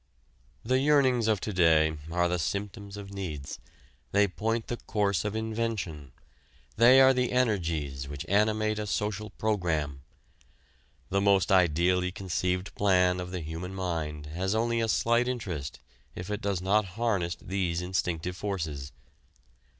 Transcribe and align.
The 0.65 0.79
yearnings 0.79 1.27
of 1.27 1.39
to 1.41 1.53
day 1.53 1.95
are 2.09 2.27
the 2.27 2.39
symptoms 2.39 2.97
of 2.97 3.13
needs, 3.13 3.59
they 4.11 4.27
point 4.27 4.65
the 4.65 4.77
course 4.77 5.23
of 5.23 5.35
invention, 5.35 6.11
they 6.75 6.99
are 6.99 7.13
the 7.13 7.31
energies 7.31 8.07
which 8.07 8.25
animate 8.27 8.79
a 8.79 8.87
social 8.87 9.29
program. 9.29 10.01
The 11.09 11.21
most 11.21 11.51
ideally 11.51 12.11
conceived 12.11 12.73
plan 12.73 13.19
of 13.19 13.29
the 13.29 13.41
human 13.41 13.75
mind 13.75 14.25
has 14.25 14.55
only 14.55 14.81
a 14.81 14.87
slight 14.87 15.27
interest 15.27 15.79
if 16.15 16.31
it 16.31 16.41
does 16.41 16.61
not 16.63 16.83
harness 16.97 17.35
these 17.39 17.79
instinctive 17.83 18.35
forces. 18.35 18.91